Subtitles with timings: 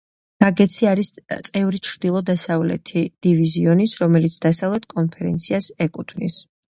[0.43, 1.09] ნაგეტსი არის
[1.49, 6.41] წევრი ჩრდილო-დასავლეთი დივიზიონის, რომელიც დასავლეთ კონფერენციას ეკუთვნის.